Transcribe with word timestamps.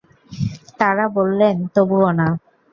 তারা 0.79 1.05
বললেন 1.17 1.55
তবুও 1.73 2.09
না। 2.11 2.27